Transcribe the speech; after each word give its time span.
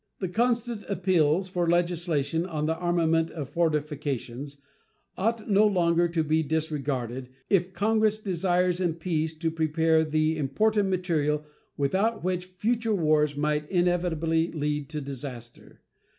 The 0.17 0.29
constant 0.29 0.83
appeals 0.89 1.47
for 1.47 1.69
legislation 1.69 2.43
on 2.43 2.65
the 2.65 2.75
"armament 2.75 3.29
of 3.29 3.49
fortifications" 3.49 4.57
ought 5.15 5.47
no 5.47 5.67
longer 5.67 6.07
to 6.07 6.23
be 6.23 6.41
disregarded 6.41 7.29
if 7.51 7.71
Congress 7.71 8.17
desires 8.17 8.79
in 8.79 8.95
peace 8.95 9.35
to 9.35 9.51
prepare 9.51 10.03
the 10.03 10.37
important 10.39 10.89
material 10.89 11.45
without 11.77 12.23
which 12.23 12.45
future 12.45 12.95
wars 12.95 13.37
must 13.37 13.65
inevitably 13.69 14.51
lead 14.51 14.89
to 14.89 15.01
disaster. 15.01 15.81